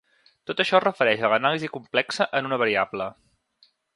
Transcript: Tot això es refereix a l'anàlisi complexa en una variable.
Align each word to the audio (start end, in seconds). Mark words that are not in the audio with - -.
Tot 0.51 0.61
això 0.63 0.77
es 0.79 0.83
refereix 0.85 1.21
a 1.27 1.31
l'anàlisi 1.33 1.69
complexa 1.77 2.29
en 2.39 2.49
una 2.51 2.61
variable. 2.65 3.11